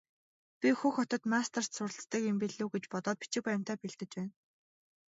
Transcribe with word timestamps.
Би 0.61 0.69
Хөх 0.79 0.93
хотод 0.99 1.21
магистрт 1.33 1.71
суралцдаг 1.77 2.21
юм 2.31 2.37
билүү 2.45 2.67
гэж 2.73 2.83
бодоод 2.93 3.17
бичиг 3.21 3.41
баримтаа 3.45 3.75
бэлдэж 3.81 4.11
байна. 4.17 4.31